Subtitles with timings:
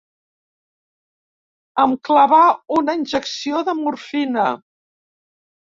[1.85, 2.41] Em clavà
[2.81, 4.51] una injecció de morfina